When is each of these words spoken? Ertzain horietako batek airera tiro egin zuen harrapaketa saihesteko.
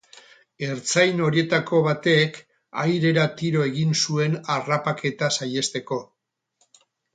Ertzain 0.67 1.19
horietako 1.25 1.81
batek 1.87 2.39
airera 2.85 3.27
tiro 3.43 3.63
egin 3.73 3.93
zuen 4.01 4.41
harrapaketa 4.57 5.33
saihesteko. 5.39 6.03